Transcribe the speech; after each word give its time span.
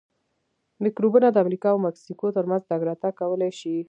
میکروبونه 0.83 1.27
د 1.31 1.37
امریکا 1.43 1.69
او 1.73 1.79
مکسیکو 1.87 2.27
ترمنځ 2.37 2.61
تګ 2.69 2.81
راتګ 2.89 3.13
کولای 3.21 3.51
شي. 3.59 3.75